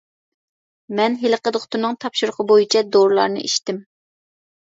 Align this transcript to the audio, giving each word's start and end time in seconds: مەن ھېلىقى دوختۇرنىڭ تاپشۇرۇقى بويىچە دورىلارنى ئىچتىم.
مەن 0.99 1.17
ھېلىقى 1.23 1.51
دوختۇرنىڭ 1.57 1.93
تاپشۇرۇقى 2.05 2.45
بويىچە 2.53 2.83
دورىلارنى 2.97 3.43
ئىچتىم. 3.49 3.85